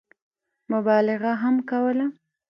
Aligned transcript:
مبالغه 0.71 1.31
هم 1.43 1.55
کوله. 1.69 2.05